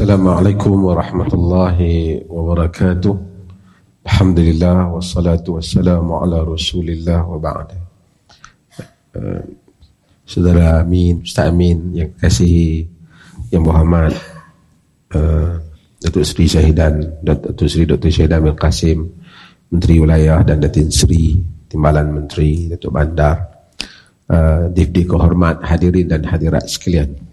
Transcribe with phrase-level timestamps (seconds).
[0.00, 3.12] Assalamualaikum warahmatullahi wabarakatuh.
[4.08, 7.76] Alhamdulillah wassalatu wassalamu ala Rasulillah wa ba'da.
[9.12, 9.44] Uh,
[10.24, 12.88] Saudara Amin, Ustaz Amin yang kasih
[13.52, 14.16] yang Muhammad
[15.12, 15.60] uh,
[16.00, 18.08] Datuk Seri Syahidan Datuk Seri Dr.
[18.08, 19.04] Syahidan bin Qasim
[19.68, 21.36] Menteri Wilayah dan Datin Seri
[21.68, 23.36] Timbalan Menteri Datuk Bandar
[24.32, 27.29] uh, Difdi kehormat hadirin dan hadirat sekalian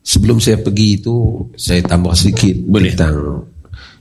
[0.00, 1.16] Sebelum saya pergi itu
[1.56, 2.92] Saya tambah sedikit Boleh.
[2.96, 3.44] Tentang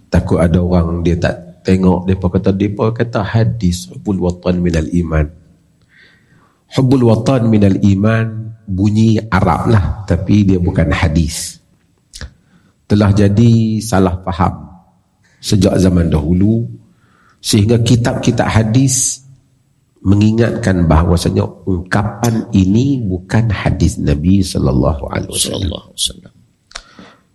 [0.07, 5.27] Takut ada orang Dia tak tengok Dia kata Dia kata hadis Hubbul watan minal iman
[6.75, 8.27] Hubbul watan minal iman
[8.69, 11.59] Bunyi Arab lah Tapi dia bukan hadis
[12.87, 14.71] Telah jadi Salah faham
[15.43, 16.63] Sejak zaman dahulu
[17.43, 19.27] Sehingga kitab-kitab hadis
[19.99, 26.31] mengingatkan bahawasanya ungkapan ini bukan hadis Nabi sallallahu alaihi wasallam.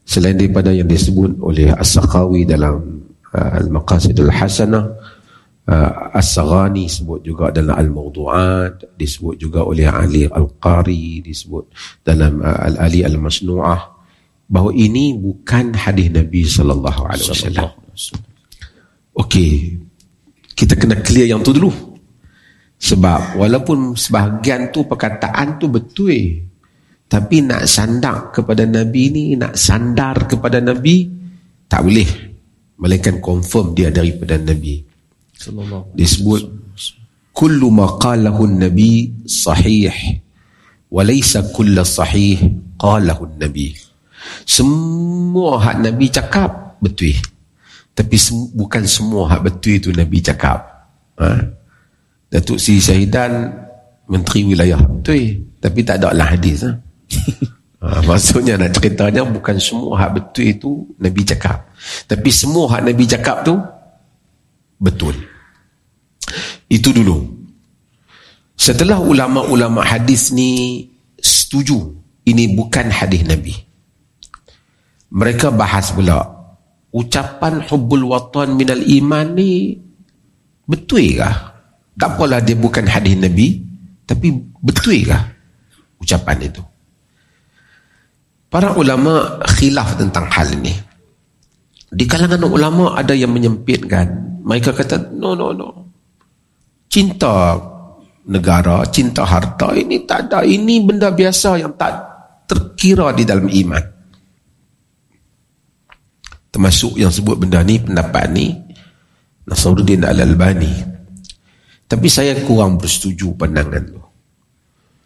[0.04, 4.84] Selain daripada yang disebut oleh As-Sakhawi dalam uh, Al-Maqasid Al-Hasanah
[5.68, 11.72] uh, As-Saghani sebut juga dalam Al-Mawdu'at disebut juga oleh Ali Al-Qari disebut
[12.04, 13.80] dalam uh, Al-Ali Al-Masnu'ah
[14.44, 17.70] bahawa ini bukan hadis Nabi sallallahu alaihi wasallam.
[19.16, 19.80] Okey.
[20.54, 21.93] Kita kena clear yang tu dulu.
[22.84, 26.44] Sebab walaupun sebahagian tu perkataan tu betul
[27.08, 31.06] tapi nak sandar kepada Nabi ni, nak sandar kepada Nabi
[31.70, 32.10] tak boleh.
[32.74, 34.82] Melainkan confirm dia daripada Nabi.
[35.94, 36.42] Disebut
[37.34, 39.90] kullu maqalahu nabi sahih
[40.90, 42.38] walaysa kullu sahih
[42.78, 43.78] qalahu nabi.
[44.42, 47.14] Semua hak Nabi cakap betul.
[47.94, 48.16] Tapi
[48.56, 50.64] bukan semua hak betul itu Nabi cakap.
[51.20, 51.28] Ha?
[52.34, 53.46] Datuk Seri Syahidan
[54.10, 54.82] Menteri Wilayah.
[54.82, 55.54] Betul.
[55.62, 56.74] Tapi tak ada lah hadis ha?
[57.86, 61.70] ha, Maksudnya nak ceritanya Bukan semua hak betul itu Nabi cakap.
[62.10, 63.54] Tapi semua hak Nabi cakap tu
[64.82, 65.14] Betul.
[66.66, 67.22] Itu dulu.
[68.58, 70.82] Setelah ulama-ulama hadis ni
[71.22, 71.78] Setuju
[72.26, 73.54] Ini bukan hadis Nabi.
[75.14, 76.18] Mereka bahas pula
[76.90, 79.78] Ucapan hubbul watan minal iman ni
[80.66, 81.53] Betul kah?
[81.94, 83.62] Tak apalah dia bukan hadis Nabi
[84.02, 85.34] Tapi betul kah
[86.04, 86.60] Ucapan itu.
[88.52, 90.76] Para ulama khilaf tentang hal ini.
[91.88, 94.38] Di kalangan ulama ada yang menyempitkan.
[94.44, 95.68] Mereka kata no no no.
[96.92, 97.56] Cinta
[98.28, 100.44] negara, cinta harta ini tak ada.
[100.44, 101.96] Ini benda biasa yang tak
[102.44, 103.84] terkira di dalam iman.
[106.52, 108.54] Termasuk yang sebut benda ni pendapat ni
[109.48, 110.93] Nasruddin Al-Albani
[111.84, 114.02] tapi saya kurang bersetuju pandangan tu.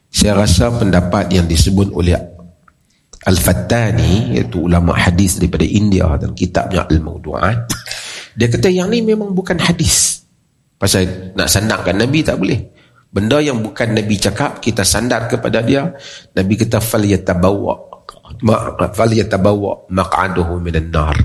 [0.08, 2.16] Saya rasa pendapat yang disebut oleh
[3.28, 7.68] Al-Fattani iaitu ulama hadis daripada India dalam kitabnya Al-Mawdu'at
[8.38, 10.22] dia kata yang ni memang bukan hadis.
[10.78, 12.70] Pasal nak sandarkan Nabi tak boleh.
[13.10, 15.90] Benda yang bukan Nabi cakap kita sandar kepada dia
[16.38, 17.74] Nabi kata yatabawa
[18.94, 21.18] fal yatabawa maq'aduhu minan nar.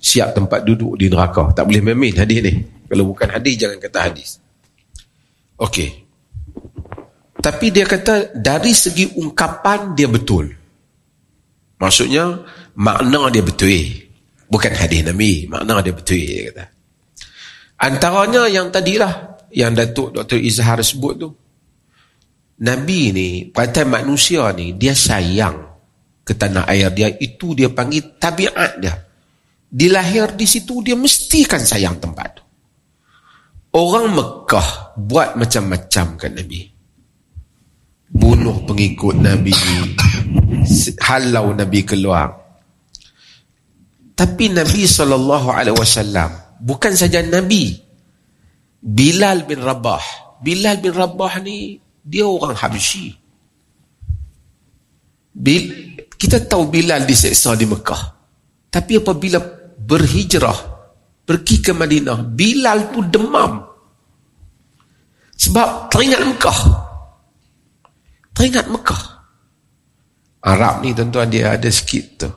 [0.00, 1.52] Siap tempat duduk di neraka.
[1.52, 2.64] Tak boleh main hadis ni.
[2.88, 4.40] Kalau bukan hadis jangan kata hadis.
[5.60, 5.90] Okey.
[7.38, 10.48] Tapi dia kata dari segi ungkapan dia betul.
[11.76, 12.40] Maksudnya
[12.78, 13.70] makna dia betul.
[14.48, 16.64] Bukan hadis Nabi, makna dia betul dia kata.
[17.84, 20.40] Antaranya yang tadilah yang Datuk Dr.
[20.40, 21.28] Izhar sebut tu.
[22.64, 25.58] Nabi ni, perkataan manusia ni, dia sayang
[26.22, 27.10] ke tanah air dia.
[27.10, 28.94] Itu dia panggil tabiat dia.
[29.74, 32.43] Dilahir di situ, dia mestikan sayang tempat tu.
[33.74, 36.62] Orang Mekah buat macam-macam kan Nabi.
[38.06, 39.50] Bunuh pengikut Nabi.
[41.10, 42.30] Halau Nabi keluar.
[44.14, 45.74] Tapi Nabi SAW
[46.62, 47.74] bukan saja Nabi.
[48.78, 50.38] Bilal bin Rabah.
[50.38, 53.10] Bilal bin Rabah ni dia orang Habsyi.
[55.34, 55.64] Bil,
[56.14, 58.02] kita tahu Bilal diseksa di Mekah.
[58.70, 59.42] Tapi apabila
[59.82, 60.73] berhijrah
[61.24, 62.20] pergi ke Madinah.
[62.22, 63.64] Bilal tu demam.
[65.34, 66.60] Sebab teringat Mekah.
[68.36, 69.02] Teringat Mekah.
[70.44, 72.30] Arab ni tuan-tuan dia ada sikit tu.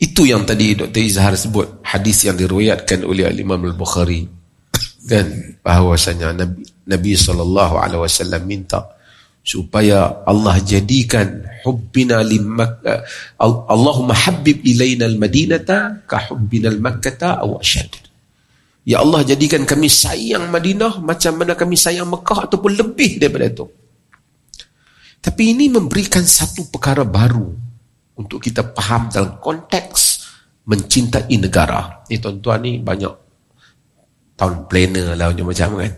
[0.00, 1.00] Itu yang tadi Dr.
[1.04, 1.84] Izhar sebut.
[1.84, 4.24] Hadis yang diruayatkan oleh Imam Al-Bukhari.
[5.04, 5.60] Kan?
[5.60, 8.99] Bahawasanya Nabi Nabi SAW minta
[9.40, 12.84] supaya Allah jadikan hubbina limak
[13.40, 18.10] Allahumma habib ilaina al-madinata ka hubbina al-makkata aw ashad
[18.80, 23.66] Ya Allah jadikan kami sayang Madinah macam mana kami sayang Mekah ataupun lebih daripada itu.
[25.20, 27.52] Tapi ini memberikan satu perkara baru
[28.16, 30.24] untuk kita faham dalam konteks
[30.64, 32.00] mencintai negara.
[32.08, 33.12] Ni tuan-tuan ni banyak
[34.40, 35.92] tahun planner lah macam-macam kan.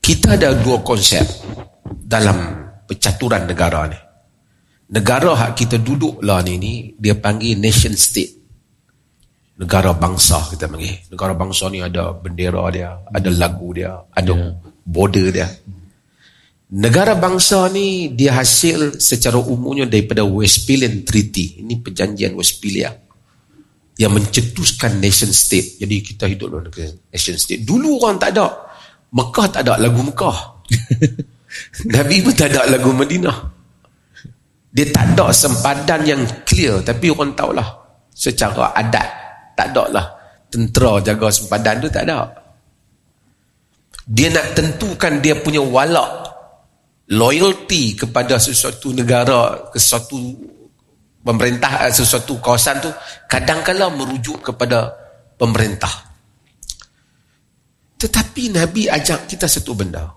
[0.00, 1.22] Kita ada dua konsep
[1.84, 2.36] dalam
[2.88, 4.00] percaturan negara ni.
[4.90, 8.42] Negara hak kita duduk lah ni ni dia panggil nation state.
[9.60, 11.06] Negara bangsa kita panggil.
[11.14, 14.56] Negara bangsa ni ada bendera dia, ada lagu dia, ada yeah.
[14.82, 15.46] border dia.
[16.70, 21.62] Negara bangsa ni dia hasil secara umumnya daripada Westphalian Treaty.
[21.62, 22.90] Ini perjanjian Westphalia
[24.00, 25.76] yang mencetuskan nation state.
[25.76, 26.72] Jadi kita hidup dalam
[27.12, 27.62] nation state.
[27.62, 28.69] Dulu orang tak ada.
[29.10, 30.38] Mekah tak ada lagu Mekah.
[31.94, 33.38] Nabi pun tak ada lagu Madinah.
[34.70, 36.78] Dia tak ada sempadan yang clear.
[36.86, 37.68] Tapi orang tahulah
[38.14, 39.08] secara adat.
[39.58, 40.06] Tak ada lah.
[40.46, 42.30] Tentera jaga sempadan tu tak ada.
[44.10, 46.30] Dia nak tentukan dia punya walak
[47.10, 50.18] loyalty kepada sesuatu negara, ke sesuatu
[51.26, 52.90] pemerintah, eh, sesuatu kawasan tu
[53.26, 54.94] kadang-kala merujuk kepada
[55.34, 56.09] pemerintah.
[58.00, 60.08] Tetapi Nabi ajak kita satu benda.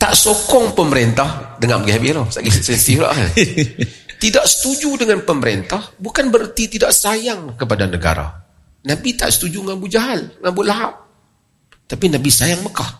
[0.00, 2.26] Tak sokong pemerintah dengan pergi habis lah.
[2.32, 3.12] Sensitif lah.
[3.12, 3.28] Kan?
[4.20, 8.28] Tidak setuju dengan pemerintah bukan berarti tidak sayang kepada negara.
[8.84, 10.94] Nabi tak setuju dengan Abu Jahal, dengan Abu Lahab.
[11.88, 12.92] Tapi Nabi sayang Mekah.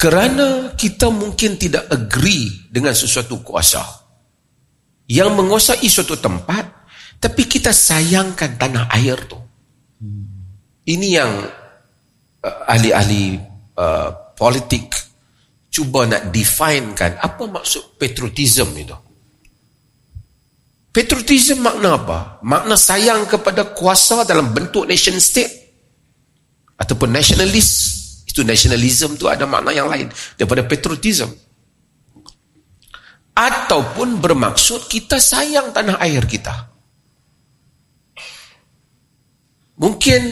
[0.00, 3.84] Kerana kita mungkin tidak agree dengan sesuatu kuasa
[5.12, 6.88] yang menguasai suatu tempat,
[7.20, 9.39] tapi kita sayangkan tanah air tu.
[10.90, 11.32] Ini yang
[12.42, 13.38] uh, ahli-ahli
[13.78, 14.90] uh, politik
[15.70, 18.96] cuba nak definekan apa maksud patriotism itu.
[20.90, 22.18] Patriotism makna apa?
[22.42, 25.70] Makna sayang kepada kuasa dalam bentuk nation state
[26.74, 31.30] ataupun nationalist itu nationalism tu ada makna yang lain daripada patriotism.
[33.30, 36.66] Ataupun bermaksud kita sayang tanah air kita.
[39.80, 40.22] Mungkin,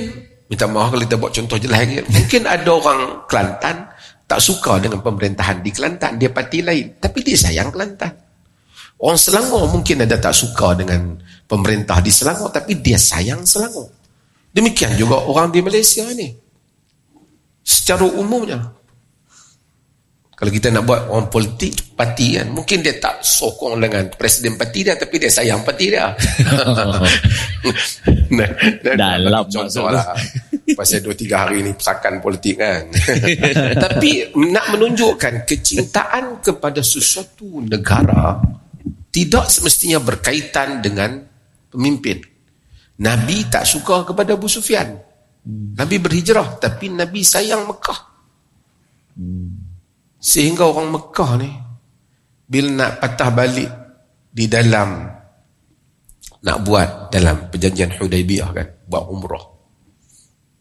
[0.48, 3.88] minta maaf kalau kita buat contoh jelas mungkin ada orang Kelantan
[4.28, 8.12] tak suka dengan pemerintahan di Kelantan, dia parti lain, tapi dia sayang Kelantan.
[9.00, 11.16] Orang Selangor mungkin ada tak suka dengan
[11.48, 13.88] pemerintah di Selangor, tapi dia sayang Selangor.
[14.52, 16.28] Demikian juga orang di Malaysia ni.
[17.64, 18.77] Secara umumnya
[20.38, 24.86] kalau kita nak buat orang politik parti kan mungkin dia tak sokong dengan presiden parti
[24.86, 26.14] dia tapi dia sayang parti dia.
[28.28, 28.46] Nah,
[28.94, 30.14] dalam contoh lah
[30.78, 32.86] pasal 2-3 hari ni pesakan politik kan.
[33.88, 38.38] Tapi nak menunjukkan kecintaan kepada sesuatu negara
[39.08, 41.18] tidak semestinya berkaitan dengan
[41.72, 42.20] pemimpin.
[43.02, 44.94] Nabi tak suka kepada Abu Sufyan.
[45.48, 48.00] Nabi berhijrah tapi Nabi sayang Mekah.
[50.18, 51.50] Sehingga orang Mekah ni
[52.48, 53.70] bila nak patah balik
[54.34, 55.06] di dalam
[56.38, 59.46] nak buat dalam perjanjian Hudaibiyah kan, buat umrah.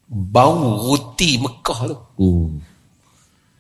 [0.08, 1.98] Bau roti Mekah tu.
[2.22, 2.50] Uh.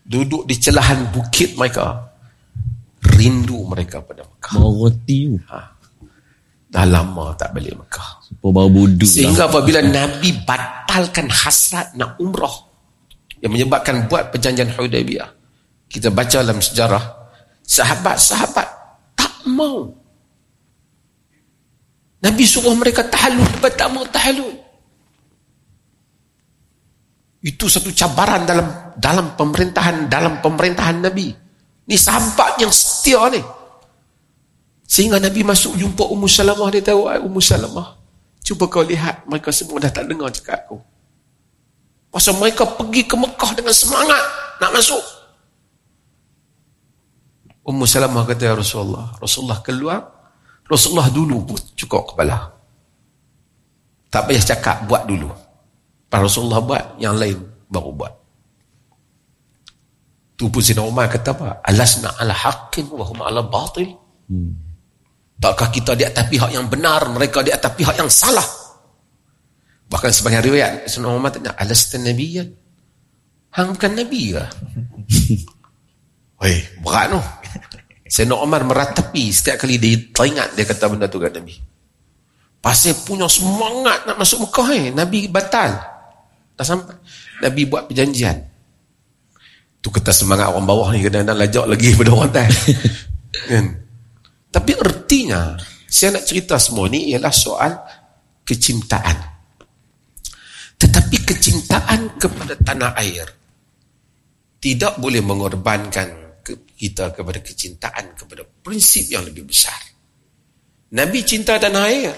[0.07, 2.07] Duduk di celahan bukit mereka.
[3.03, 4.53] Rindu mereka pada Mekah.
[4.55, 5.37] Bau roti tu.
[5.51, 5.59] Ha.
[6.67, 8.09] Dah lama tak balik Mekah.
[8.43, 9.51] Budu Sehingga lah.
[9.51, 12.65] apabila Nabi batalkan hasrat nak umrah.
[13.39, 15.36] Yang menyebabkan buat perjanjian Hudaybiyah.
[15.87, 17.03] Kita baca dalam sejarah.
[17.63, 18.67] Sahabat-sahabat
[19.15, 19.91] tak mau.
[22.23, 23.47] Nabi suruh mereka tahalul.
[23.63, 24.55] Tak mau tahalul.
[27.43, 28.67] Itu satu cabaran dalam
[28.99, 31.31] dalam pemerintahan dalam pemerintahan Nabi.
[31.87, 33.39] Ni sahabat yang setia ni.
[34.87, 37.95] Sehingga Nabi masuk jumpa Ummu Salamah dia tahu Ummu Salamah.
[38.43, 40.79] Cuba kau lihat mereka semua dah tak dengar cakap aku.
[42.07, 44.23] Pasal mereka pergi ke Mekah dengan semangat
[44.63, 45.16] nak masuk.
[47.67, 49.99] Ummu Salamah kata ya Rasulullah, Rasulullah keluar,
[50.63, 52.47] Rasulullah dulu pun cukup kepala.
[54.07, 55.27] Tak payah cakap, buat dulu.
[56.07, 57.35] Pas Rasulullah buat, yang lain
[57.67, 58.13] baru buat.
[60.39, 61.59] Tu pun Sina Umar kata apa?
[61.59, 63.91] Alasna ala haqqin wa hum ala batil.
[64.31, 64.53] Hmm.
[65.37, 68.47] Takkah kita di atas pihak yang benar, mereka di atas pihak yang salah?
[69.91, 72.45] Bahkan sebagian riwayat, Sunnah Muhammad tanya, Alastan Nabi ya?
[73.59, 74.45] Hang bukan Nabi ke?
[76.43, 77.21] Weh, berat tu.
[78.07, 81.55] Sayyidina Umar meratapi setiap kali dia teringat dia kata benda tu kat Nabi.
[82.57, 84.85] Pasal punya semangat nak masuk Mekah eh.
[84.91, 85.71] Nabi batal.
[86.57, 86.95] Dah sampai.
[87.43, 88.37] Nabi buat perjanjian.
[89.77, 92.53] Tu kata semangat orang bawah ni kadang-kadang lajak lagi pada orang atas.
[93.51, 93.65] kan?
[94.49, 95.53] Tapi ertinya,
[95.85, 97.77] saya nak cerita semua ni ialah soal
[98.41, 99.37] kecintaan.
[100.81, 103.27] Tetapi kecintaan kepada tanah air
[104.57, 106.26] tidak boleh mengorbankan
[106.77, 109.81] kita kepada kecintaan kepada prinsip yang lebih besar.
[110.93, 112.13] Nabi cinta tanah air.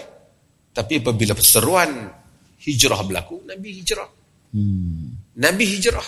[0.69, 1.89] Tapi apabila perseruan
[2.59, 4.09] hijrah berlaku, Nabi hijrah.
[4.51, 5.15] Hmm.
[5.39, 6.05] Nabi hijrah.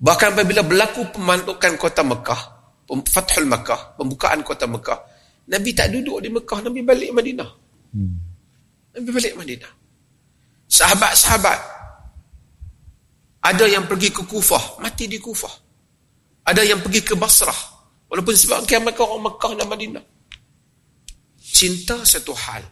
[0.00, 2.40] Bahkan apabila berlaku pemantukan kota Mekah,
[2.88, 4.98] Fathul Mekah, pembukaan kota Mekah,
[5.52, 7.50] Nabi tak duduk di Mekah, Nabi balik Madinah.
[7.94, 8.16] Hmm.
[8.96, 9.72] Nabi balik Madinah.
[10.68, 11.58] Sahabat-sahabat,
[13.44, 15.67] ada yang pergi ke Kufah, mati di Kufah.
[16.48, 17.76] Ada yang pergi ke Basrah.
[18.08, 20.04] Walaupun sebab mereka orang Mekah dan Madinah.
[21.36, 22.64] Cinta satu hal.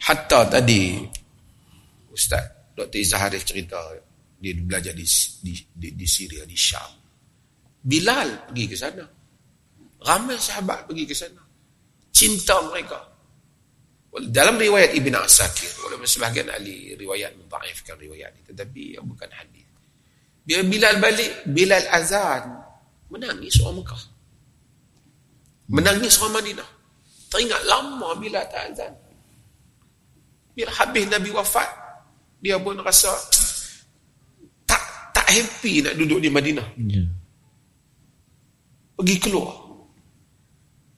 [0.00, 0.96] Hatta tadi
[2.08, 2.96] Ustaz Dr.
[2.96, 3.76] Izzaharif cerita
[4.40, 5.04] dia belajar di,
[5.44, 6.88] di, di, di Syria, di Syam.
[7.84, 9.04] Bilal pergi ke sana.
[10.00, 11.44] Ramai sahabat pergi ke sana.
[12.08, 12.96] Cinta mereka.
[14.32, 19.68] Dalam riwayat Ibn Asakir, walaupun sebahagian ahli riwayat membaifkan riwayat ini, tetapi bukan hadis.
[20.40, 22.69] Bila Bilal balik, Bilal azan,
[23.10, 24.02] Menangis orang Mekah.
[25.70, 26.70] Menangis orang Madinah.
[27.30, 28.94] Teringat lama bila tak azan.
[30.54, 31.68] Bila habis Nabi wafat,
[32.42, 33.10] dia pun rasa
[34.66, 34.82] tak
[35.14, 36.68] tak happy nak duduk di Madinah.
[36.78, 37.06] Yeah.
[38.98, 39.54] Pergi keluar.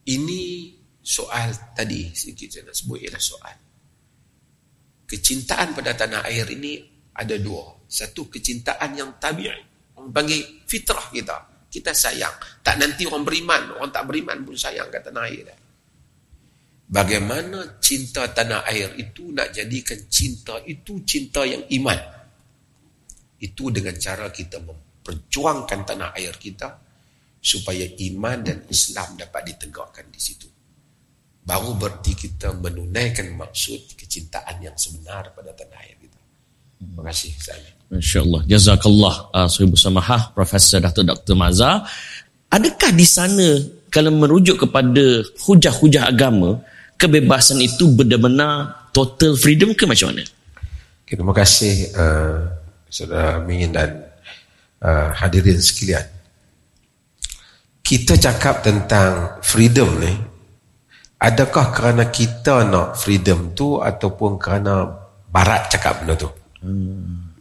[0.09, 3.57] Ini soal tadi sedikit saya nak sebut ialah soal.
[5.04, 6.81] Kecintaan pada tanah air ini
[7.12, 7.85] ada dua.
[7.85, 9.52] Satu kecintaan yang tabi'i.
[10.00, 12.37] Orang panggil fitrah kita kita sayang.
[12.61, 15.49] Tak nanti orang beriman, orang tak beriman pun sayang kat tanah air.
[16.93, 21.97] Bagaimana cinta tanah air itu nak jadikan cinta itu cinta yang iman.
[23.41, 26.69] Itu dengan cara kita memperjuangkan tanah air kita
[27.41, 30.47] supaya iman dan Islam dapat ditegakkan di situ.
[31.43, 36.22] Baru berarti kita menunaikan maksud kecintaan yang sebenar pada tanah air kita.
[36.82, 37.30] Terima kasih.
[37.38, 37.70] Saya.
[37.92, 38.42] InsyaAllah.
[38.48, 41.04] Jazakallah uh, Suhibu Samahah, Profesor Dr.
[41.04, 41.36] Dr.
[41.36, 41.84] Mazhar.
[42.48, 43.60] Adakah di sana
[43.92, 46.56] kalau merujuk kepada hujah-hujah agama,
[46.96, 50.24] kebebasan itu benar-benar total freedom ke macam mana?
[51.04, 52.48] Okay, terima kasih uh,
[52.88, 54.08] Saudara Amin dan
[54.80, 56.04] uh, hadirin sekalian.
[57.84, 60.12] Kita cakap tentang freedom ni,
[61.20, 64.88] adakah kerana kita nak freedom tu ataupun kerana
[65.28, 66.41] barat cakap benda tu?
[66.62, 67.35] Hmm.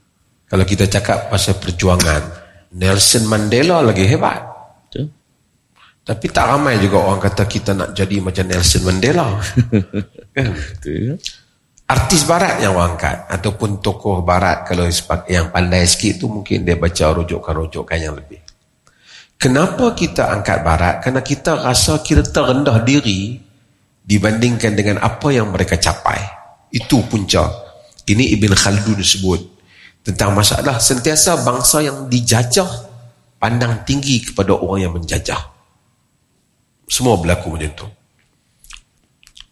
[0.50, 2.22] Kalau kita cakap pasal perjuangan,
[2.75, 4.44] Nelson Mandela lagi hebat.
[4.88, 5.08] Betul.
[6.01, 9.40] Tapi tak ramai juga orang kata kita nak jadi macam Nelson Mandela.
[10.36, 10.48] kan?
[10.51, 11.16] Betul.
[11.92, 14.88] Artis barat yang orang angkat ataupun tokoh barat kalau
[15.28, 18.40] yang pandai sikit tu mungkin dia baca rujukan-rujukan yang lebih.
[19.36, 21.04] Kenapa kita angkat barat?
[21.04, 23.36] Kerana kita rasa kita terendah diri
[24.08, 26.22] dibandingkan dengan apa yang mereka capai.
[26.72, 27.71] Itu punca.
[28.12, 29.39] Ini Ibn Khaldun sebut
[30.01, 32.68] tentang masalah sentiasa bangsa yang dijajah
[33.41, 35.41] pandang tinggi kepada orang yang menjajah.
[36.86, 37.88] Semua berlaku macam itu.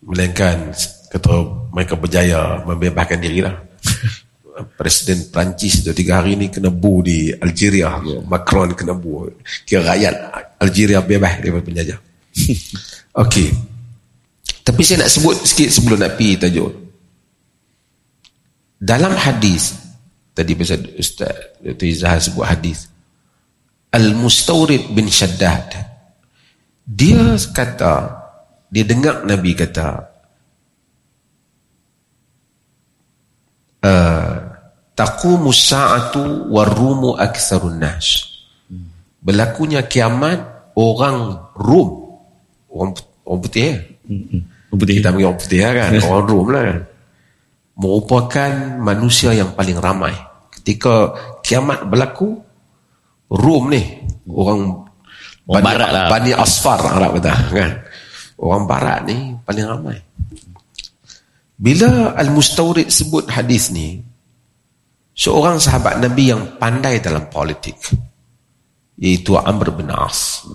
[0.03, 0.75] Melainkan
[1.09, 1.31] kata
[1.71, 3.55] mereka berjaya membebaskan diri lah.
[4.79, 7.95] Presiden Perancis tu tiga hari ni kena bu di Algeria.
[8.27, 9.31] Macron kena bu.
[9.63, 10.13] Kira rakyat
[10.59, 11.99] Algeria bebas daripada penjajah.
[13.23, 13.49] Okey.
[14.59, 16.88] Tapi saya nak sebut sikit sebelum nak pergi tajuk.
[18.79, 19.75] Dalam hadis
[20.31, 21.83] tadi pasal Ustaz Dr.
[21.83, 22.87] Izzah sebut hadis.
[23.91, 25.75] Al-Mustawrid bin Shaddad.
[26.87, 27.95] Dia kata
[28.71, 29.87] dia dengar Nabi kata
[33.83, 34.35] uh,
[34.95, 38.39] taqumu sa'atu warumu aktsarun nas.
[39.19, 42.15] Berlakunya kiamat orang Rom
[42.71, 42.95] orang,
[43.27, 43.75] orang putih ya?
[44.71, 44.95] orang putih.
[45.03, 46.79] Kita panggil orang putih ya kan orang Rom lah kan
[47.79, 50.11] merupakan manusia yang paling ramai.
[50.51, 52.35] Ketika kiamat berlaku
[53.31, 53.81] Rom ni
[54.27, 54.89] orang
[55.49, 56.07] Bani, barat lah.
[56.11, 57.71] Bani Asfar Arab kata kan?
[58.37, 59.97] Orang barat ni paling ramai.
[61.59, 63.99] Bila Al-Mustawrid sebut hadis ni
[65.17, 67.75] seorang sahabat Nabi yang pandai dalam politik
[68.99, 70.45] iaitu Amr bin As.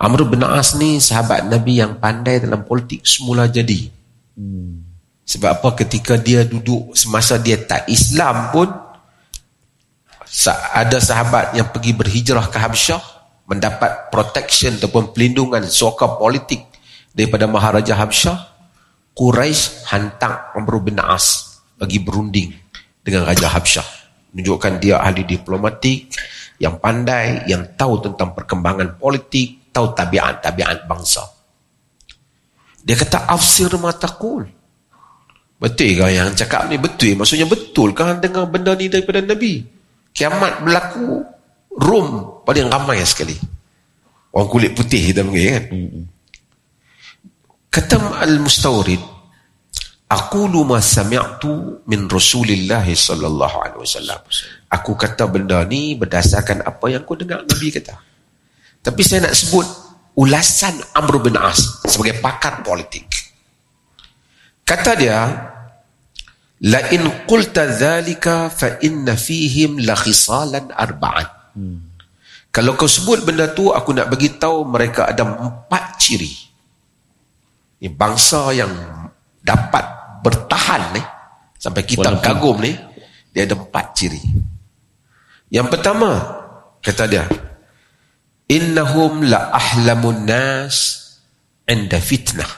[0.00, 3.88] Amr bin As ni sahabat Nabi yang pandai dalam politik semula jadi.
[4.36, 4.89] Hmm.
[5.30, 5.68] Sebab apa?
[5.86, 8.66] Ketika dia duduk semasa dia tak Islam pun
[10.74, 13.02] ada sahabat yang pergi berhijrah ke Habsyah
[13.46, 16.66] mendapat protection ataupun pelindungan soka politik
[17.14, 18.38] daripada Maharaja Habsyah
[19.14, 22.50] Quraisy hantar Amr bin As bagi berunding
[23.02, 23.86] dengan Raja Habsyah.
[24.34, 26.14] Menunjukkan dia ahli diplomatik
[26.62, 31.22] yang pandai yang tahu tentang perkembangan politik tahu tabiat-tabiat bangsa.
[32.82, 34.59] Dia kata afsir matakul
[35.60, 39.60] betul ke yang cakap ni betul maksudnya betul kan dengar benda ni daripada Nabi
[40.16, 41.20] kiamat berlaku
[41.70, 43.36] Rom paling ramai sekali
[44.30, 45.64] Orang kulit putih kita panggil kan.
[47.70, 49.02] Kata Al-Mustawrid,
[50.10, 54.18] Aku ma sami'tu min Rasulillah sallallahu alaihi wasallam.
[54.70, 57.94] Aku kata benda ni berdasarkan apa yang aku dengar Nabi kata.
[58.82, 59.66] Tapi saya nak sebut
[60.18, 63.06] ulasan Amr bin As sebagai pakar politik.
[64.70, 65.18] Kata dia,
[66.70, 71.28] la in qulta dhalika fa inna fihim la khisalan arba'an.
[71.58, 71.78] Hmm.
[72.54, 76.30] Kalau kau sebut benda tu aku nak bagi tahu mereka ada empat ciri.
[77.82, 78.70] Ini bangsa yang
[79.42, 79.84] dapat
[80.20, 81.02] bertahan ni
[81.56, 82.24] sampai kita Walaupun.
[82.24, 82.72] kagum ni
[83.32, 84.20] dia ada empat ciri
[85.52, 86.20] yang pertama
[86.80, 87.24] kata dia
[88.48, 90.76] innahum la ahlamun nas
[91.68, 92.48] inda fitnah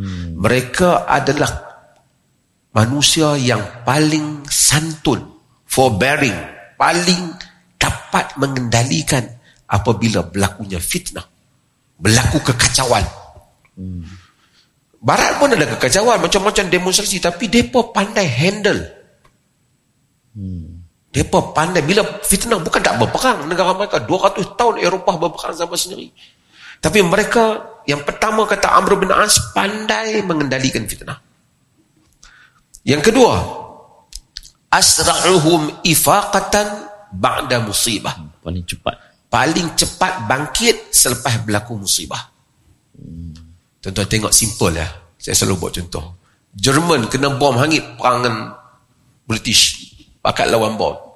[0.00, 0.40] hmm.
[0.40, 1.68] mereka adalah
[2.72, 5.20] manusia yang paling santun
[5.68, 6.36] forbearing
[6.80, 7.36] paling
[7.76, 9.28] dapat mengendalikan
[9.68, 11.28] apabila berlakunya fitnah
[12.00, 13.04] berlaku kekacauan
[13.76, 14.30] hmm.
[15.00, 18.84] Barat pun ada kekacauan macam-macam demonstrasi tapi depa pandai handle.
[20.36, 20.84] Hmm.
[21.08, 26.12] Depa pandai bila fitnah bukan tak berperang negara mereka 200 tahun Eropah berperang sama sendiri.
[26.84, 31.18] Tapi mereka yang pertama kata Amr bin As pandai mengendalikan fitnah.
[32.86, 33.34] Yang kedua,
[34.70, 38.14] asra'uhum ifaqatan ba'da musibah.
[38.40, 38.94] Paling cepat.
[39.26, 42.30] Paling cepat bangkit selepas berlaku musibah.
[42.94, 43.34] Hmm.
[43.82, 44.86] Tuan-tuan tengok simple ya.
[45.18, 46.04] Saya selalu buat contoh.
[46.54, 48.54] Jerman kena bom hangit perang dengan
[49.26, 49.94] British.
[50.22, 51.09] Pakat lawan bom.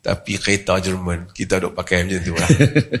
[0.00, 2.48] Tapi kereta Jerman, kita duk pakai macam tu lah.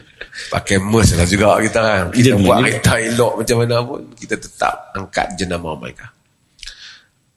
[0.54, 2.04] pakai MERS lah juga kita kan.
[2.12, 4.00] Kita Jerman buat kereta elok macam mana pun.
[4.12, 6.12] Kita tetap angkat jenama mereka.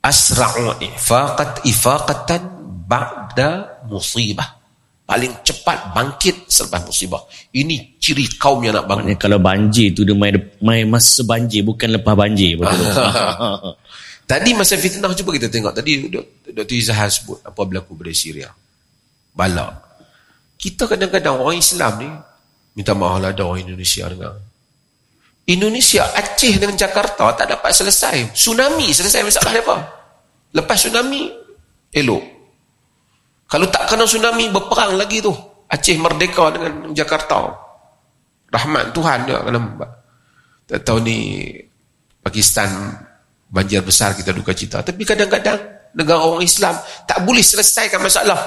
[0.04, 2.44] Asra'u ifaqat ifaqatan
[2.84, 4.64] ba'da musibah
[5.04, 7.22] paling cepat bangkit selepas musibah.
[7.54, 9.14] Ini ciri kaum yang nak bangun.
[9.20, 12.58] Kalau banjir tu dia main, main masa banjir bukan lepas banjir.
[12.60, 12.82] Betul.
[14.24, 15.76] Tadi masa fitnah cuba kita tengok.
[15.76, 15.92] Tadi
[16.56, 16.76] Dr.
[16.76, 18.50] Izzahar sebut apa berlaku pada Syria.
[19.34, 19.68] Bala.
[20.56, 22.10] Kita kadang-kadang orang Islam ni
[22.78, 24.34] minta maaf lah ada orang Indonesia dengar.
[25.44, 28.32] Indonesia, Aceh dengan Jakarta tak dapat selesai.
[28.32, 29.76] Tsunami selesai masalah apa?
[30.56, 31.28] Lepas tsunami,
[31.92, 32.24] elok.
[33.52, 35.36] Kalau tak kena tsunami, berperang lagi tu.
[35.68, 37.52] Aceh merdeka dengan Jakarta.
[38.54, 39.60] Rahmat Tuhan dia kena
[40.64, 41.50] Tak tahu ni
[42.24, 42.70] Pakistan
[43.52, 44.80] banjir besar kita duka cita.
[44.80, 45.60] Tapi kadang-kadang
[45.92, 48.40] negara orang Islam tak boleh selesaikan masalah.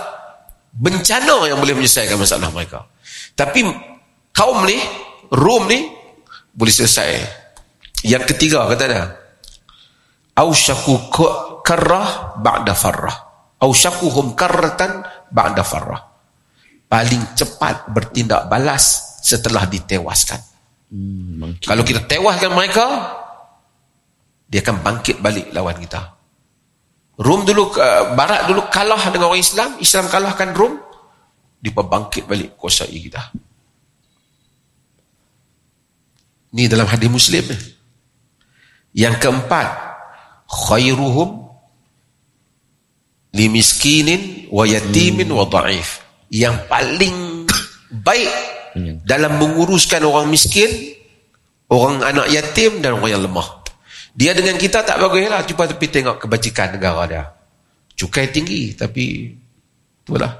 [0.76, 2.84] Bencana yang boleh menyelesaikan masalah mereka.
[3.32, 3.64] Tapi
[4.36, 4.76] kaum ni,
[5.32, 5.88] Rom ni,
[6.52, 7.10] boleh selesai.
[8.04, 9.04] Yang ketiga kata dia,
[10.36, 11.08] Ausyaku
[11.64, 13.16] karrah ba'da farrah.
[13.56, 15.00] Au syakuhum karratan
[15.32, 16.00] ba'da farrah.
[16.86, 20.38] Paling cepat bertindak balas setelah ditewaskan.
[20.86, 22.86] Hmm, kalau kita tewaskan mereka
[24.46, 26.15] dia akan bangkit balik lawan kita
[27.16, 30.76] Rom dulu uh, barat dulu kalah dengan orang Islam Islam kalahkan Rom
[31.56, 33.32] dia bangkit balik kuasai kita.
[36.52, 37.44] Ni dalam hadis muslim
[38.92, 39.66] yang keempat
[40.46, 41.48] khairuhum
[43.32, 46.04] limiskinin wa yatimin wa da'if.
[46.28, 47.16] Yang paling
[48.04, 48.32] baik
[48.76, 48.94] hmm.
[49.08, 50.68] dalam menguruskan orang miskin
[51.72, 53.55] orang anak yatim dan orang yang lemah
[54.16, 57.24] dia dengan kita tak bagus lah cuba tapi tengok kebajikan negara dia.
[57.92, 59.28] Cukai tinggi tapi
[60.00, 60.32] itulah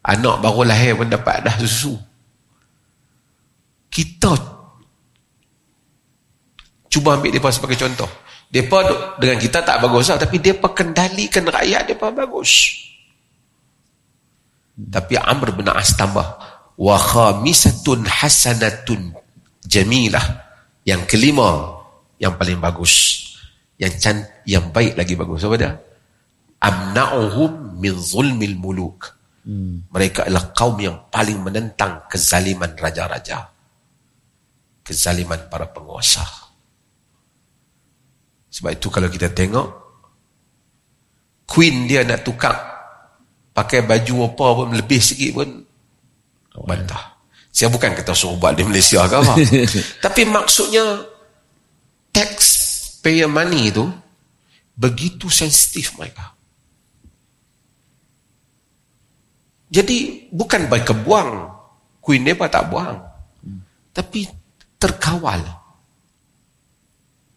[0.00, 2.00] anak baru lahir pun dapat dah susu.
[3.92, 4.32] Kita
[6.88, 8.08] cuba ambil dia sebagai contoh.
[8.50, 8.82] Depa
[9.22, 12.82] dengan kita tak bagus lah, tapi depa kendalikan rakyat depa bagus.
[14.74, 16.26] Tapi Amr bin As tambah
[16.74, 19.14] wa khamisatun hasanatun
[19.62, 20.48] jamilah.
[20.82, 21.79] Yang kelima
[22.20, 23.24] yang paling bagus.
[23.80, 25.72] Yang can yang baik lagi bagus apa dia?
[26.60, 29.16] Amna'uhum min zulmil muluk.
[29.48, 29.88] Hmm.
[29.88, 33.48] Mereka adalah kaum yang paling menentang kezaliman raja-raja.
[34.84, 36.22] Kezaliman para penguasa.
[38.50, 39.66] Sebab itu kalau kita tengok
[41.46, 42.54] Queen dia nak tukar
[43.54, 45.48] Pakai baju apa pun Lebih sikit pun
[46.66, 47.14] Bantah
[47.54, 49.34] Saya bukan kata suruh buat di Malaysia ke apa
[50.04, 50.82] Tapi maksudnya
[53.02, 53.88] payer money itu
[54.80, 56.32] Begitu sensitif mereka.
[59.68, 61.30] Jadi bukan baik kebuang
[62.00, 62.96] Queen dia tak buang.
[63.44, 63.60] Hmm.
[63.92, 64.24] Tapi
[64.80, 65.44] terkawal.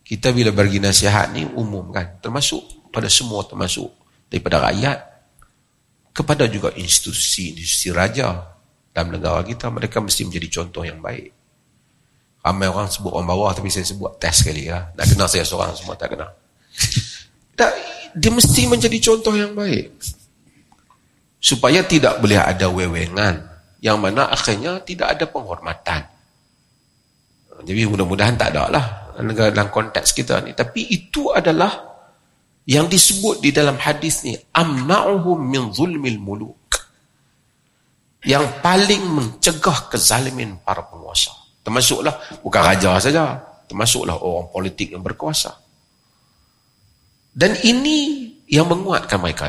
[0.07, 2.15] Kita bila bagi nasihat ni umum kan?
[2.23, 3.91] Termasuk pada semua termasuk.
[4.31, 4.97] Daripada rakyat
[6.15, 8.55] kepada juga institusi institusi raja
[8.95, 11.42] dalam negara kita mereka mesti menjadi contoh yang baik
[12.43, 14.91] Ramai orang sebut orang bawah tapi saya sebut test sekali lah.
[14.99, 16.27] Nak kenal saya seorang semua tak kenal.
[17.59, 17.71] tak,
[18.11, 19.95] dia mesti menjadi contoh yang baik.
[21.39, 23.47] Supaya tidak boleh ada wewengan
[23.79, 26.03] yang mana akhirnya tidak ada penghormatan.
[27.63, 30.51] Jadi mudah-mudahan tak ada lah dalam konteks kita ni.
[30.51, 31.95] Tapi itu adalah
[32.67, 36.59] yang disebut di dalam hadis ni amna'uhum min zulmil muluk
[38.23, 43.39] yang paling mencegah kezalimin para penguasa Termasuklah bukan raja saja,
[43.71, 45.55] termasuklah orang politik yang berkuasa.
[47.33, 49.47] Dan ini yang menguatkan mereka.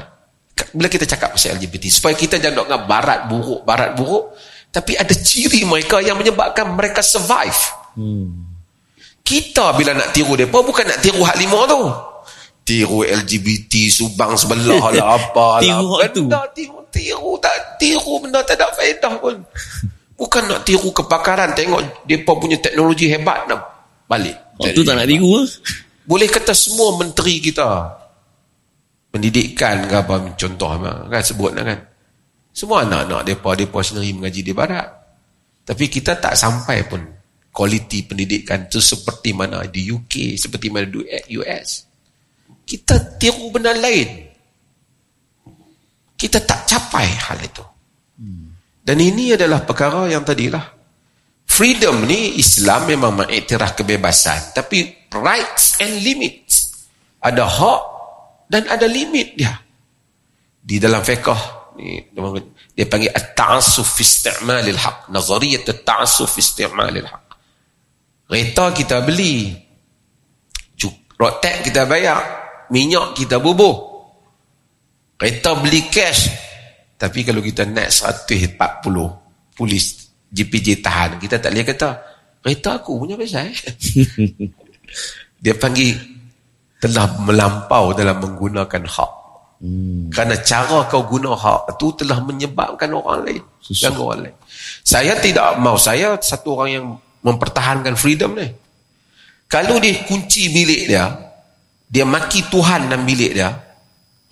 [0.71, 4.33] Bila kita cakap pasal LGBT, supaya kita jangan nak barat buruk, barat buruk,
[4.71, 7.59] tapi ada ciri mereka yang menyebabkan mereka survive.
[7.99, 8.55] Hmm.
[9.21, 11.83] Kita bila nak tiru mereka, bukan nak tiru hak lima tu.
[12.65, 15.63] Tiru LGBT, subang sebelah lah, apa lah.
[15.63, 16.25] tiru tu.
[16.31, 19.37] Tiru, tiru, tak, tiru benda tak ada faedah pun.
[20.15, 23.61] Bukan nak tiru kepakaran Tengok mereka punya teknologi hebat nak
[24.05, 24.37] Balik.
[24.61, 25.49] Waktu tak nak tiru eh?
[26.05, 27.89] Boleh kata semua menteri kita.
[29.09, 30.71] Pendidikan ke apa Contoh
[31.09, 31.81] kan sebut lah kan.
[32.55, 34.87] Semua anak-anak mereka Mereka sendiri mengaji di barat.
[35.65, 37.01] Tapi kita tak sampai pun
[37.55, 41.01] Kualiti pendidikan tu seperti mana di UK Seperti mana di
[41.41, 41.89] US
[42.69, 44.35] Kita tiru benda lain.
[46.15, 47.65] Kita tak capai hal itu.
[48.21, 48.44] Hmm.
[48.85, 50.61] Dan ini adalah perkara yang tadilah.
[51.49, 54.53] Freedom ni Islam memang mengiktiraf kebebasan.
[54.53, 56.85] Tapi rights and limits.
[57.25, 57.83] Ada hak
[58.53, 59.57] dan ada limit dia.
[60.61, 62.05] Di dalam fiqah ni
[62.77, 65.09] dia panggil at-ta'assuf fi isti'malil haq.
[65.09, 67.25] Nazariyat at-ta'assuf fi isti'malil haq.
[68.29, 69.65] Kereta kita beli.
[71.15, 72.21] Rotek kita bayar.
[72.69, 73.97] Minyak kita bubuh.
[75.17, 76.29] Kereta beli cash
[77.05, 78.57] tapi kalau kita naik 140
[79.53, 81.91] polis GPJ tahan, kita tak boleh kata,
[82.41, 83.53] kereta aku punya pasal.
[85.45, 85.93] Dia panggil
[86.81, 89.13] telah melampau dalam menggunakan hak.
[89.61, 90.09] Hmm.
[90.09, 93.45] Kerana cara kau guna hak itu telah menyebabkan orang lain.
[93.61, 93.93] Susah.
[93.93, 94.37] orang lain.
[94.81, 96.87] Saya tidak mau, saya satu orang yang
[97.21, 98.49] mempertahankan freedom ni.
[99.45, 101.13] Kalau dia kunci bilik dia,
[101.85, 103.53] dia maki Tuhan dalam bilik dia,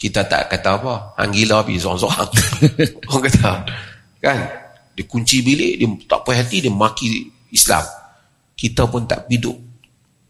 [0.03, 1.15] kita tak kata apa.
[1.15, 2.31] Hang gila pergi seorang-seorang.
[3.07, 3.51] Orang kata
[4.19, 4.39] kan?
[4.99, 7.87] Dia kunci bilik dia tak puas hati dia maki Islam.
[8.59, 9.55] Kita pun tak piduk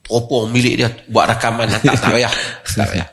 [0.04, 2.32] teropong bilik dia buat rakaman tak tak payah.
[2.76, 3.08] Tak payah.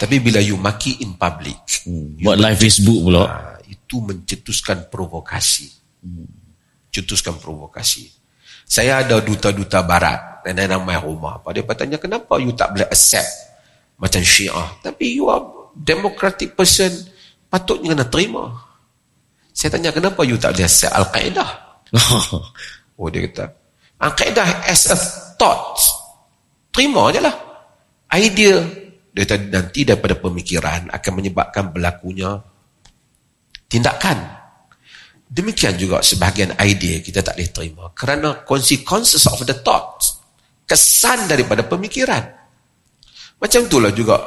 [0.00, 2.24] Tapi bila you maki in public hmm.
[2.24, 3.22] buat live Facebook pula.
[3.28, 5.68] Ha, itu mencetuskan provokasi.
[6.02, 6.26] Hmm.
[6.90, 8.10] cetuskan provokasi.
[8.66, 11.38] Saya ada duta-duta barat dan nama rumah.
[11.52, 13.51] Dia bertanya kenapa you tak boleh accept
[14.02, 14.66] macam syiah.
[14.82, 16.90] Tapi you are democratic person,
[17.46, 18.50] patutnya kena terima.
[19.54, 21.46] Saya tanya, kenapa you tak boleh accept Al-Qaeda?
[22.98, 23.46] oh, dia kata,
[24.02, 24.98] Al-Qaeda as a
[25.38, 25.78] thought,
[26.74, 27.36] terima je lah.
[28.10, 28.58] Idea,
[29.14, 32.42] dia kata, nanti daripada pemikiran akan menyebabkan berlakunya
[33.70, 34.18] tindakan.
[35.32, 37.84] Demikian juga sebahagian idea kita tak boleh terima.
[37.96, 40.04] Kerana consequences of the thought,
[40.68, 42.41] kesan daripada pemikiran.
[43.42, 44.22] Macam itulah juga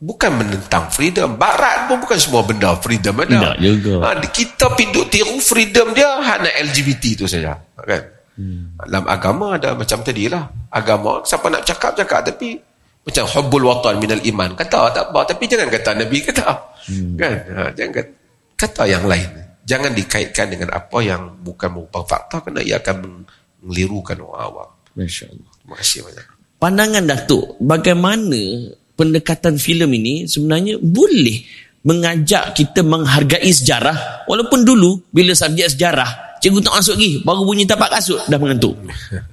[0.00, 1.36] bukan menentang freedom.
[1.36, 3.52] Barat pun bukan semua benda freedom ada.
[3.52, 3.94] Tak juga.
[4.08, 7.60] Ha, kita pinduk tiru freedom dia hanya LGBT itu saja.
[7.76, 8.02] Kan?
[8.40, 8.78] Hmm.
[8.88, 10.48] Dalam agama ada macam tadi lah.
[10.72, 12.56] Agama siapa nak cakap cakap tapi
[13.04, 14.56] macam hubbul watan minal iman.
[14.56, 16.48] Kata tak apa tapi jangan kata Nabi kata.
[16.88, 17.14] Hmm.
[17.20, 17.32] Kan?
[17.52, 18.10] Ha, jangan kata,
[18.56, 19.28] kata yang lain.
[19.68, 23.28] Jangan dikaitkan dengan apa yang bukan merupakan fakta kerana ia akan
[23.60, 24.70] mengelirukan orang awam.
[24.96, 25.52] Masya Allah.
[25.60, 31.46] Terima kasih banyak pandangan Datuk bagaimana pendekatan filem ini sebenarnya boleh
[31.86, 34.26] mengajak kita menghargai sejarah?
[34.26, 38.74] Walaupun dulu bila subjek sejarah cikgu tak masuk lagi baru bunyi tapak kasut dah mengantuk.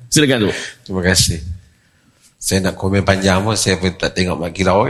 [0.09, 0.51] Silakan tu
[0.85, 1.39] terima kasih.
[2.37, 4.85] Saya nak komen panjang pun saya pun tak tengok Mak Kilau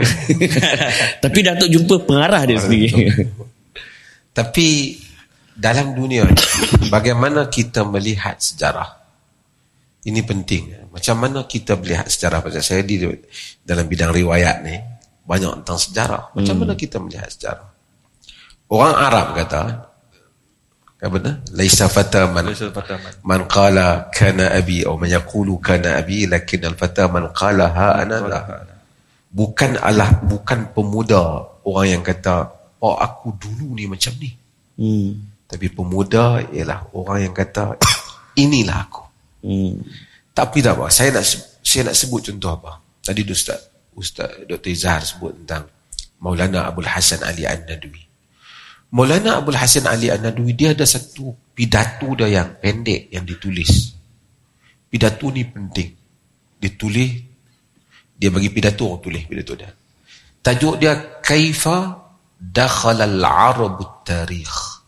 [1.24, 3.16] tapi Datuk jumpa pengarah dia sendiri.
[4.36, 5.00] Tapi
[5.56, 6.28] dalam dunia
[6.92, 9.00] bagaimana kita melihat sejarah?
[10.04, 10.85] Ini penting.
[10.96, 12.96] Macam mana kita melihat sejarah pasal saya di
[13.60, 14.80] dalam bidang riwayat ni
[15.28, 16.32] banyak tentang sejarah.
[16.32, 16.60] Macam hmm.
[16.64, 17.68] mana kita melihat sejarah?
[18.72, 19.92] Orang Arab kata
[20.96, 21.44] apa benar?
[21.52, 22.48] Laisa fata man
[23.20, 28.00] man qala kana abi atau man yaqulu kana abi lakin al fata man qala ha
[28.00, 28.40] ana la.
[29.28, 32.48] Bukan Allah bukan pemuda orang yang kata
[32.80, 34.32] oh aku dulu ni macam ni.
[34.80, 35.20] Hmm.
[35.44, 37.76] Tapi pemuda ialah orang yang kata
[38.40, 39.04] inilah aku.
[39.44, 39.84] Hmm.
[40.36, 41.24] Tapi tak apa, saya nak
[41.64, 42.76] saya nak sebut contoh apa.
[43.00, 43.56] Tadi Ustaz
[43.96, 44.68] Ustaz Dr.
[44.68, 45.64] Izhar sebut tentang
[46.20, 48.04] Maulana Abdul Hasan Ali An-Nadwi.
[48.92, 53.96] Maulana Abdul Hasan Ali An-Nadwi dia ada satu pidato dia yang pendek yang ditulis.
[54.92, 55.90] pidato ni penting.
[56.56, 57.12] Dia tulis,
[58.16, 59.68] dia bagi pidato, tulis pidato dia.
[60.40, 64.84] Tajuk dia, Kaifa dakhalal arabu tarikh.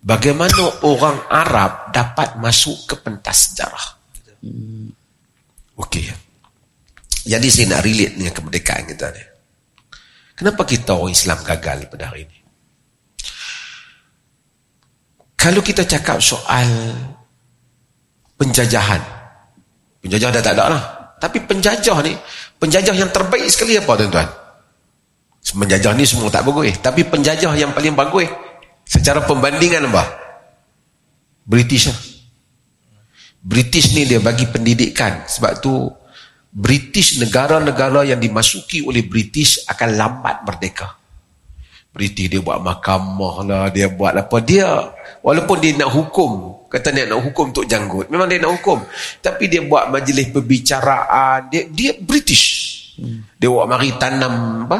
[0.00, 3.99] Bagaimana orang Arab dapat masuk ke pentas sejarah?
[5.76, 6.08] Okey.
[7.28, 9.22] Jadi saya nak relate dengan kemerdekaan kita ni.
[10.36, 12.38] Kenapa kita orang Islam gagal pada hari ini?
[15.36, 16.68] Kalau kita cakap soal
[18.40, 19.00] penjajahan,
[20.00, 20.84] penjajah dah tak ada lah.
[21.20, 22.16] Tapi penjajah ni,
[22.56, 24.28] penjajah yang terbaik sekali apa tuan-tuan?
[25.40, 26.76] Penjajah ni semua tak bagus.
[26.80, 28.28] Tapi penjajah yang paling bagus,
[28.88, 30.04] secara pembandingan apa?
[31.44, 32.09] British lah.
[33.40, 35.24] British ni dia bagi pendidikan.
[35.24, 35.88] Sebab tu
[36.50, 41.00] British negara-negara yang dimasuki oleh British akan lambat merdeka.
[41.90, 44.38] British dia buat mahkamah lah, dia buat apa.
[44.38, 44.94] Dia,
[45.26, 48.06] walaupun dia nak hukum, kata dia nak hukum untuk janggut.
[48.06, 48.78] Memang dia nak hukum.
[49.18, 51.50] Tapi dia buat majlis perbicaraan.
[51.50, 52.46] Dia, dia British.
[53.40, 54.78] Dia buat mari tanam apa?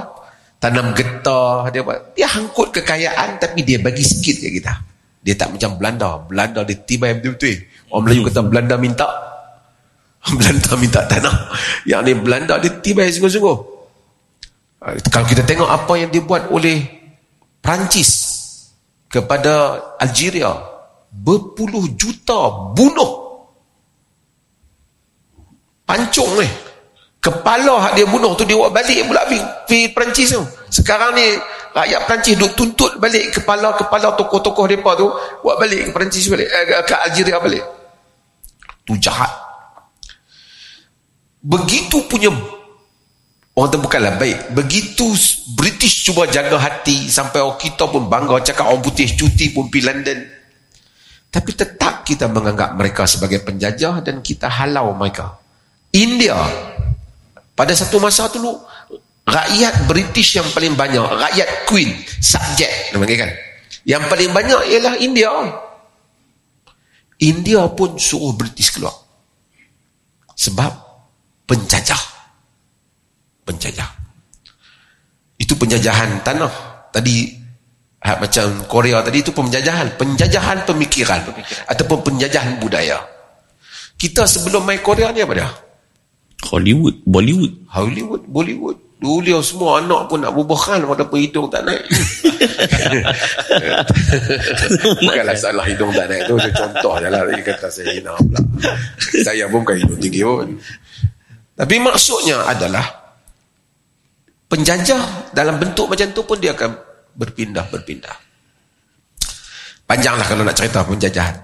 [0.63, 1.67] Tanam getah.
[1.75, 4.75] Dia buat, dia hangkut kekayaan tapi dia bagi sikit ke kita.
[5.21, 6.23] Dia tak macam Belanda.
[6.23, 7.67] Belanda dia tiba betul-betul.
[7.91, 9.07] Orang Melayu kata Belanda minta,
[10.39, 11.35] Belanda minta tanah.
[11.85, 13.59] Yang ni Belanda dia tiba sungguh-sungguh.
[14.81, 16.81] Ah, kalau kita tengok apa yang dibuat oleh
[17.61, 18.11] Perancis
[19.11, 20.55] kepada Algeria,
[21.11, 23.13] berpuluh juta bunuh.
[25.85, 26.49] Pancung ni.
[27.21, 30.41] Kepala hak dia bunuh tu dia balik pula pergi Perancis tu.
[30.73, 31.37] Sekarang ni
[31.77, 35.13] rakyat Perancis duk tuntut balik kepala-kepala tokoh-tokoh mereka tu
[35.45, 37.80] buat balik ke Perancis balik, eh, ke Algeria balik.
[38.85, 39.31] Tu jahat.
[41.41, 42.29] Begitu punya
[43.57, 44.53] orang tu bukanlah baik.
[44.53, 45.09] Begitu
[45.57, 49.85] British cuba jaga hati sampai orang kita pun bangga cakap orang putih cuti pun pergi
[49.89, 50.19] London.
[51.31, 55.39] Tapi tetap kita menganggap mereka sebagai penjajah dan kita halau mereka.
[55.95, 56.39] India
[57.55, 58.57] pada satu masa dulu
[59.29, 63.31] rakyat British yang paling banyak rakyat Queen subject kan?
[63.85, 65.31] Yang paling banyak ialah India
[67.21, 68.97] India pun suruh British keluar
[70.33, 70.73] sebab
[71.45, 72.01] penjajah.
[73.45, 73.91] Penjajah.
[75.37, 76.53] Itu penjajahan tanah.
[76.91, 77.29] Tadi
[78.01, 83.05] macam Korea tadi itu penjajahan, penjajahan pemikiran, pemikiran ataupun penjajahan budaya.
[84.01, 85.51] Kita sebelum main Korea ni apa dia?
[86.49, 87.69] Hollywood, Bollywood.
[87.69, 88.90] Hollywood, Bollywood.
[89.01, 91.81] Dulu semua anak pun nak bubuhkan walaupun hidung tak naik.
[95.09, 96.37] Bukanlah salah hidung tak naik tu.
[96.37, 97.25] Contoh je lah.
[97.25, 98.41] Dia kata saya hina pula.
[99.25, 100.53] Saya pun bukan hidung tinggi pun.
[101.57, 102.85] Tapi maksudnya adalah
[104.53, 106.71] penjajah dalam bentuk macam tu pun dia akan
[107.17, 108.17] berpindah-berpindah.
[109.89, 111.41] Panjanglah kalau nak cerita penjajahan.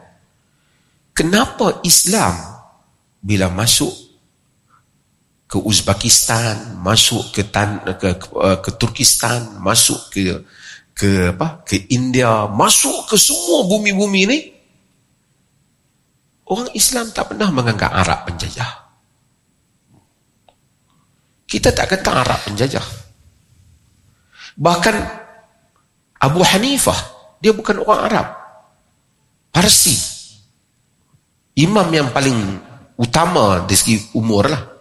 [1.16, 2.36] Kenapa Islam
[3.24, 4.05] bila masuk
[5.46, 8.26] ke Uzbekistan, masuk ke Tan, ke, ke,
[8.62, 10.42] ke Turkistan, masuk ke
[10.96, 11.62] ke apa?
[11.62, 14.38] ke India, masuk ke semua bumi-bumi ni
[16.48, 18.86] orang Islam tak pernah menganggap Arab penjajah.
[21.46, 22.82] Kita tak kata Arab penjajah.
[24.56, 24.96] Bahkan
[26.16, 26.96] Abu Hanifah,
[27.38, 28.26] dia bukan orang Arab.
[29.52, 29.94] Parsi.
[31.56, 32.36] Imam yang paling
[32.98, 34.75] utama dari segi umur lah.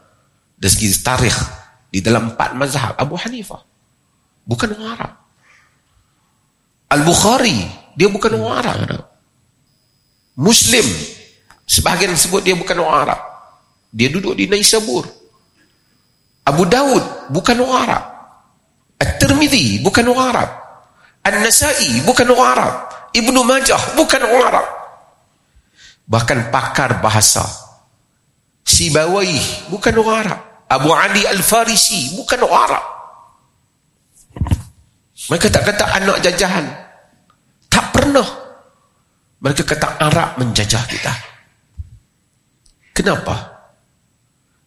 [0.56, 1.39] Dari segi tarikh.
[1.91, 2.96] Di dalam empat mazhab.
[3.00, 3.62] Abu Hanifah.
[4.46, 5.12] Bukan orang Arab.
[6.86, 7.65] Al-Bukhari,
[7.98, 9.04] dia bukan orang Arab.
[10.38, 10.86] Muslim,
[11.65, 13.22] sebahagian sebut dia bukan orang Arab.
[13.89, 15.08] Dia duduk di Naisabur.
[16.46, 18.04] Abu Dawud bukan orang Arab.
[19.02, 20.50] At-Tirmidhi bukan orang Arab.
[21.26, 22.74] An-Nasai bukan orang Arab.
[23.18, 24.68] Ibnu Majah bukan orang Arab.
[26.06, 27.64] Bahkan pakar bahasa
[28.65, 30.41] Sibawai bukan orang Arab.
[30.65, 32.86] Abu Ali Al-Farisi bukan orang Arab.
[35.30, 36.65] Mereka tak kata anak jajahan.
[37.69, 38.25] Tak pernah.
[39.39, 41.13] Mereka kata Arab menjajah kita.
[42.91, 43.54] Kenapa?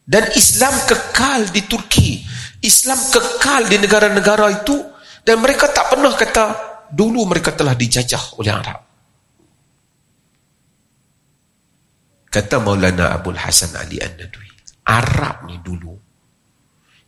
[0.08, 2.22] Dan Islam kekal di Turki.
[2.62, 4.76] Islam kekal di negara-negara itu.
[5.20, 6.44] Dan mereka tak pernah kata,
[6.88, 8.87] dulu mereka telah dijajah oleh Arab.
[12.28, 14.48] Kata Maulana Abdul Hasan Ali An-Nadwi.
[14.88, 15.96] Arab ni dulu.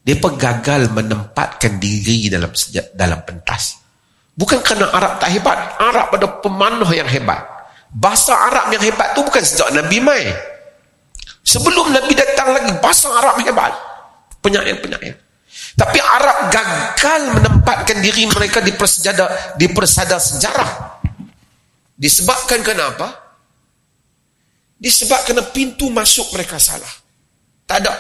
[0.00, 2.50] Mereka gagal menempatkan diri dalam
[2.96, 3.78] dalam pentas.
[4.35, 5.59] Bukan kerana Arab tak hebat.
[5.78, 7.44] Arab pada pemanah yang hebat.
[7.92, 10.24] Bahasa Arab yang hebat tu bukan sejak Nabi Mai.
[11.44, 13.72] Sebelum Nabi datang lagi, bahasa Arab hebat.
[14.40, 15.14] Penyair-penyair.
[15.76, 21.00] Tapi Arab gagal menempatkan diri mereka di persada, di persada sejarah.
[21.94, 23.30] Disebabkan kenapa?
[24.81, 26.88] Disebab kena pintu masuk mereka salah.
[27.69, 27.95] Tak ada.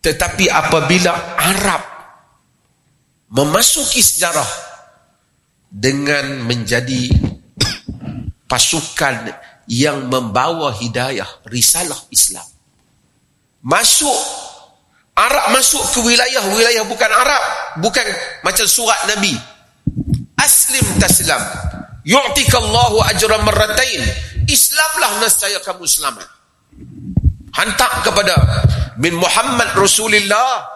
[0.00, 1.82] Tetapi apabila Arab
[3.28, 4.48] memasuki sejarah
[5.68, 7.12] dengan menjadi
[8.48, 9.30] pasukan
[9.70, 12.48] yang membawa hidayah risalah Islam.
[13.62, 14.18] Masuk
[15.14, 17.42] Arab masuk ke wilayah-wilayah bukan Arab,
[17.84, 18.06] bukan
[18.40, 19.36] macam surat Nabi.
[20.40, 21.44] Aslim taslam.
[22.08, 24.00] Yu'tikallahu ajran marratain.
[24.50, 26.26] Islamlah nascaya kamu selamat.
[27.54, 28.34] Hantar kepada
[28.98, 30.66] min Muhammad Rasulullah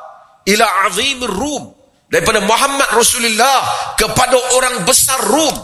[0.46, 1.74] ila azim Rum.
[2.06, 3.58] Daripada Muhammad Rasulullah
[3.98, 5.56] kepada orang besar Rum.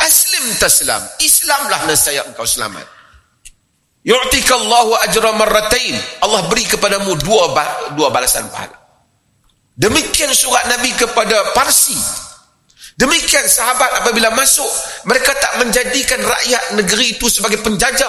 [0.00, 1.04] Aslim taslam.
[1.20, 2.88] Islamlah nascaya engkau selamat.
[4.06, 5.98] Yu'tikallahu ajra marratain.
[6.22, 7.52] Allah beri kepadamu dua
[7.92, 8.78] dua balasan pahala.
[9.76, 11.98] Demikian surat Nabi kepada Parsi.
[12.96, 14.68] Demikian sahabat apabila masuk,
[15.04, 18.08] mereka tak menjadikan rakyat negeri itu sebagai penjajah.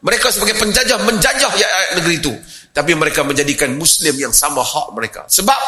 [0.00, 2.32] Mereka sebagai penjajah menjajah rakyat negeri itu.
[2.72, 5.28] Tapi mereka menjadikan Muslim yang sama hak mereka.
[5.28, 5.60] Sebab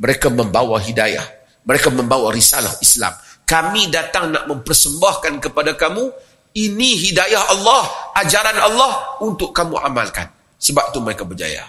[0.00, 1.26] mereka membawa hidayah.
[1.68, 3.12] Mereka membawa risalah Islam.
[3.44, 6.08] Kami datang nak mempersembahkan kepada kamu
[6.56, 7.84] ini hidayah Allah,
[8.24, 10.32] ajaran Allah untuk kamu amalkan.
[10.56, 11.68] Sebab tu mereka berjaya.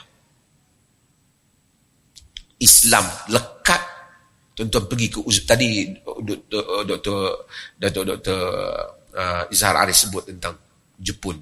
[2.63, 3.90] Islam lekat.
[4.52, 5.88] Tuan-tuan pergi ke Uz tadi
[6.86, 7.18] Dr.
[7.80, 8.04] Dr.
[8.04, 8.40] Dr.
[9.12, 10.56] Uh, Izhar Arif sebut tentang
[11.00, 11.40] Jepun.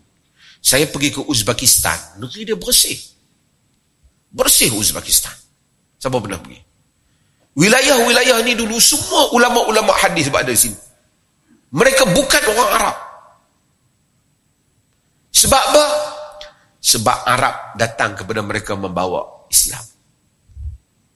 [0.59, 2.19] Saya pergi ke Uzbekistan.
[2.21, 2.97] Negeri dia bersih.
[4.29, 5.33] Bersih Uzbekistan.
[5.97, 6.59] Siapa pernah pergi?
[7.59, 10.77] Wilayah-wilayah ni dulu semua ulama-ulama hadis berada di sini.
[11.75, 12.97] Mereka bukan orang Arab.
[15.33, 15.85] Sebab apa?
[16.79, 19.83] Sebab Arab datang kepada mereka membawa Islam.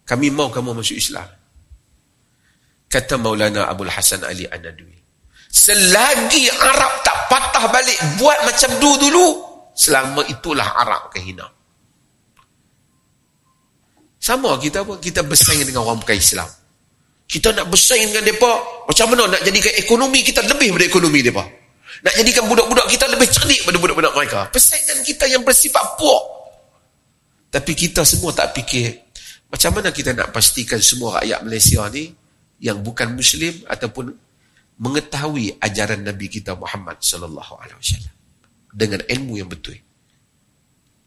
[0.04, 1.26] Kami mau kamu masuk Islam.
[2.94, 4.94] Kata Maulana Abdul Hasan Ali An-Nadwi.
[5.50, 9.28] Selagi Arab tak patah balik buat macam dulu dulu,
[9.74, 11.50] selama itulah Arab kehina.
[14.22, 16.46] Sama kita pun, kita bersaing dengan orang bukan Islam.
[17.26, 21.44] Kita nak bersaing dengan mereka, macam mana nak jadikan ekonomi kita lebih daripada ekonomi mereka.
[22.06, 24.40] Nak jadikan budak-budak kita lebih cerdik pada budak-budak mereka.
[24.54, 26.24] Persaingan kita yang bersifat puak.
[27.50, 29.02] Tapi kita semua tak fikir,
[29.50, 32.22] macam mana kita nak pastikan semua rakyat Malaysia ni
[32.64, 34.16] yang bukan Muslim ataupun
[34.80, 38.16] mengetahui ajaran Nabi kita Muhammad sallallahu alaihi wasallam
[38.72, 39.76] dengan ilmu yang betul.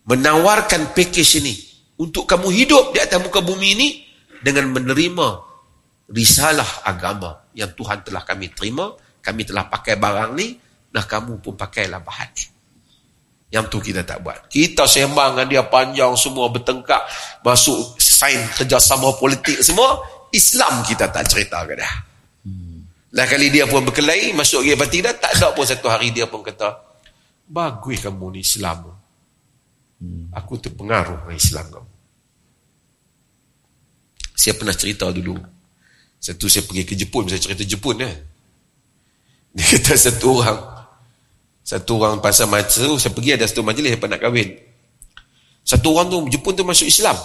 [0.06, 1.54] Menawarkan pakej ini
[1.98, 3.88] untuk kamu hidup di atas muka bumi ini
[4.44, 5.28] dengan menerima
[6.12, 10.48] risalah agama yang Tuhan telah kami terima, kami telah pakai barang ni
[10.96, 12.44] Nah kamu pun pakailah bahan ni.
[13.52, 14.48] Yang tu kita tak buat.
[14.48, 17.04] Kita sembang dengan dia panjang semua bertengkak.
[17.44, 20.00] Masuk sain kerjasama politik semua.
[20.32, 21.90] Islam kita tak cerita ke dia.
[22.46, 22.86] Hmm.
[23.14, 24.34] Lah kali dia pun berkelahi.
[24.34, 25.14] Masuk dia parti dah.
[25.14, 26.76] Tak ada pun satu hari dia pun kata.
[27.46, 28.90] Bagus kamu ni Islam.
[30.36, 31.90] Aku terpengaruh dengan Islam kamu.
[34.36, 35.38] Saya pernah cerita dulu.
[36.20, 37.24] Satu saya pergi ke Jepun.
[37.30, 38.10] Saya cerita Jepun ya.
[39.56, 40.60] Dia kata satu orang
[41.66, 44.54] satu orang pasal masa saya pergi ada satu majlis yang nak kahwin.
[45.66, 47.16] Satu orang tu Jepun tu masuk Islam.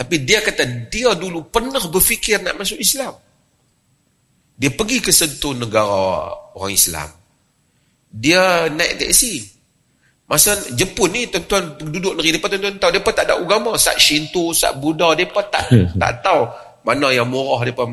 [0.00, 3.12] Tapi dia kata dia dulu pernah berfikir nak masuk Islam.
[4.56, 7.08] Dia pergi ke satu negara orang Islam.
[8.08, 9.44] Dia naik taksi.
[10.24, 14.56] Masa Jepun ni tuan-tuan duduk negeri depa tuan-tuan tahu depa tak ada agama, sat Shinto,
[14.56, 15.68] sat Buddha, depa tak
[16.00, 16.48] tak tahu
[16.80, 17.84] mana yang murah depa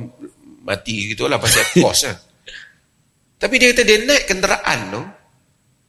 [0.64, 2.16] mati gitulah pasal kos kan.
[3.36, 5.02] Tapi dia kata dia naik kenderaan tu,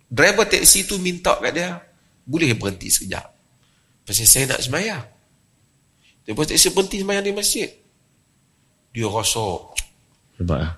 [0.09, 1.79] Driver teksi tu minta kat dia,
[2.27, 3.27] boleh berhenti sekejap.
[4.03, 5.05] Pasal saya nak semayang.
[6.29, 7.73] Driver teksi berhenti semayang di masjid.
[8.93, 9.73] Dia rasa
[10.37, 10.61] hebat.
[10.61, 10.73] Eh?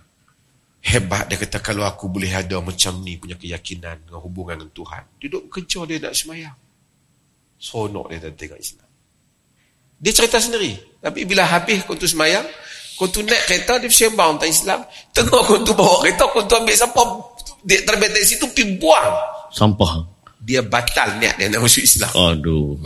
[0.95, 5.03] Hebat dia kata kalau aku boleh ada macam ni punya keyakinan dengan hubungan dengan Tuhan.
[5.19, 6.57] Dia duduk kerja dia nak semayang.
[7.59, 8.89] Sonok dia tak tengok Islam.
[9.99, 10.73] Dia cerita sendiri.
[11.03, 12.47] Tapi bila habis kau tu semayang,
[12.95, 14.81] kau tu naik kereta, dia sembang tentang Islam.
[15.13, 17.03] Tengok kau tu bawa kereta, kau tu ambil siapa
[17.65, 19.13] dia terbit dari situ pergi buang
[19.53, 20.09] sampah
[20.41, 22.81] dia batal niat dia nak masuk Islam aduh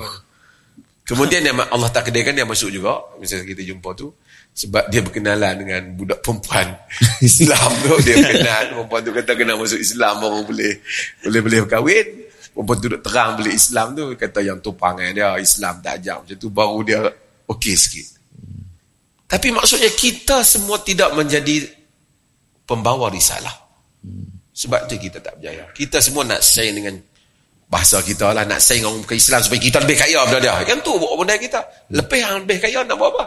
[1.04, 3.16] kemudian dia, Allah tak dia masuk juga.
[3.20, 4.12] Misalnya kita jumpa tu
[4.54, 6.78] sebab dia berkenalan dengan budak perempuan
[7.28, 7.94] Islam tu.
[8.06, 10.72] Dia kenal perempuan tu kata kena masuk Islam baru boleh
[11.26, 12.06] boleh boleh berkahwin.
[12.54, 16.36] Perempuan tu duduk terang boleh Islam tu kata yang tupang dia Islam tak ajar macam
[16.38, 17.00] tu baru dia
[17.50, 18.06] okey sikit.
[19.26, 21.66] Tapi maksudnya kita semua tidak menjadi
[22.62, 23.52] pembawa risalah.
[24.54, 25.66] Sebab tu kita tak berjaya.
[25.74, 26.94] Kita semua nak saing dengan
[27.68, 28.44] bahasa kita lah.
[28.48, 30.54] Nak saing dengan ke Islam supaya kita lebih kaya daripada dia.
[30.74, 31.60] Yang tu buat benda kita.
[31.90, 33.24] Lebih yang lebih kaya nak buat apa?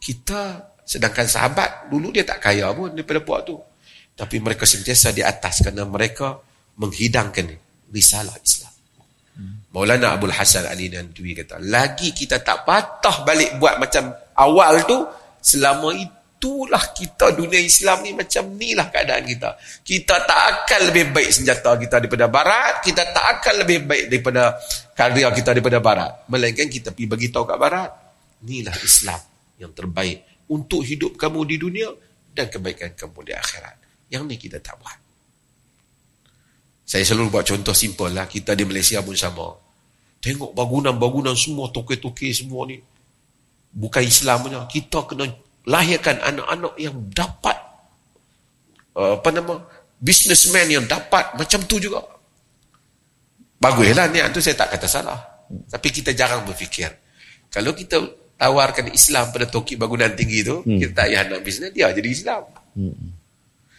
[0.00, 0.42] Kita,
[0.86, 3.58] sedangkan sahabat, dulu dia tak kaya pun daripada buat tu.
[4.16, 6.38] Tapi mereka sentiasa di atas kerana mereka
[6.78, 7.50] menghidangkan
[7.90, 8.70] risalah Islam.
[9.76, 15.04] Maulana Abdul Hasan Ali Nandwi kata, lagi kita tak patah balik buat macam awal tu,
[15.44, 15.92] selama
[16.36, 19.56] itulah kita dunia Islam ni macam ni lah keadaan kita.
[19.80, 24.60] Kita tak akan lebih baik senjata kita daripada Barat, kita tak akan lebih baik daripada
[24.92, 26.12] karya kita daripada Barat.
[26.28, 27.90] Melainkan kita pergi bagi tahu kat Barat,
[28.44, 29.20] inilah Islam
[29.56, 31.88] yang terbaik untuk hidup kamu di dunia
[32.36, 33.76] dan kebaikan kamu di akhirat.
[34.12, 34.98] Yang ni kita tak buat.
[36.86, 38.30] Saya selalu buat contoh simple lah.
[38.30, 39.56] Kita di Malaysia pun sama.
[40.22, 42.78] Tengok bangunan-bangunan semua, toke-toke semua ni.
[43.74, 44.62] Bukan Islam punya.
[44.70, 45.26] Kita kena
[45.66, 47.58] lahirkan anak-anak yang dapat,
[48.94, 49.54] uh, apa nama,
[49.98, 52.00] businessman yang dapat macam tu juga.
[53.56, 55.18] Baguslah niat tu saya tak kata salah.
[55.46, 56.90] Tapi kita jarang berfikir.
[57.50, 57.98] Kalau kita
[58.36, 60.78] tawarkan Islam pada toki bangunan tinggi tu, hmm.
[60.78, 62.42] kita tak payah nak bisnes, dia jadi Islam.
[62.76, 63.16] Hmm.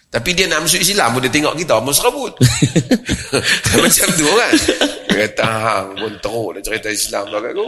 [0.07, 2.33] Tapi dia nak masuk Islam pun dia tengok kita, mau serabut.
[3.83, 4.53] macam tu kan.
[5.11, 7.67] Kata hang pun teruk nak cerita Islam lah kat aku.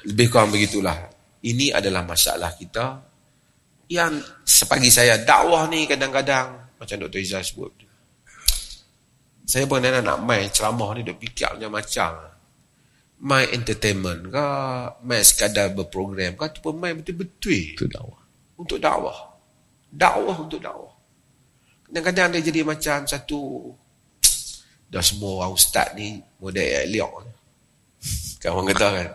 [0.10, 0.96] Lebih kurang begitulah.
[1.40, 3.00] Ini adalah masalah kita
[3.90, 7.20] yang sepagi saya dakwah ni kadang-kadang macam Dr.
[7.20, 7.72] Izzah sebut.
[9.48, 12.30] Saya pun nak nak main ceramah ni dia fikir macam
[13.20, 14.46] main entertainment ke
[15.04, 18.20] main sekadar berprogram ke ataupun main betul-betul untuk dakwah.
[18.56, 19.18] Untuk dakwah.
[19.90, 20.94] Dakwah untuk dakwah.
[21.90, 23.74] Kadang-kadang dia jadi macam satu
[24.92, 27.12] dah semua orang ustaz ni model eliok
[28.40, 29.08] kan orang kata kan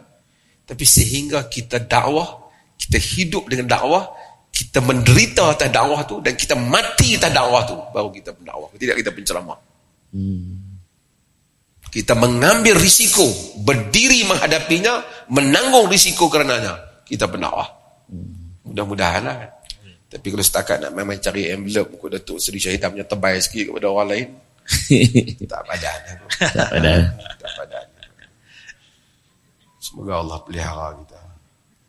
[0.66, 4.04] tapi sehingga kita dakwah kita hidup dengan dakwah
[4.56, 8.96] kita menderita atas dakwah tu dan kita mati atas dakwah tu baru kita pendakwah tidak
[9.00, 9.60] kita penceramah
[10.16, 10.54] hmm.
[11.94, 13.24] kita mengambil risiko
[13.62, 17.70] berdiri menghadapinya menanggung risiko kerananya kita pendakwah
[18.10, 18.66] hmm.
[18.72, 19.38] mudah-mudahan lah
[20.06, 23.92] tapi kalau setakat nak memang cari envelope muka Datuk Seri Syahid punya tebal sikit kepada
[23.92, 24.28] orang lain
[25.52, 26.00] tak padan
[26.42, 27.00] tak padan
[27.38, 27.86] tak padan
[29.96, 31.25] semoga Allah pelihara kita